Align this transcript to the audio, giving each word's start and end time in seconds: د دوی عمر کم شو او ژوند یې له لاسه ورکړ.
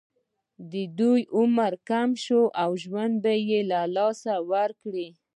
د 0.71 0.73
دوی 0.99 1.21
عمر 1.37 1.73
کم 1.89 2.09
شو 2.23 2.41
او 2.61 2.71
ژوند 2.83 3.23
یې 3.49 3.59
له 3.71 3.79
لاسه 3.95 4.33
ورکړ. 4.51 4.93